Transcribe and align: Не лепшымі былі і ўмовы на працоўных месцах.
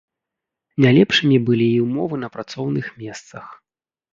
Не 0.85 0.89
лепшымі 0.97 1.37
былі 1.49 1.67
і 1.75 1.77
ўмовы 1.85 2.15
на 2.25 2.33
працоўных 2.37 2.85
месцах. 3.03 3.45